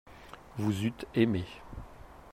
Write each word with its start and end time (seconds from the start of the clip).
Vous 0.57 0.81
eûtes 0.83 1.05
aimé. 1.13 1.43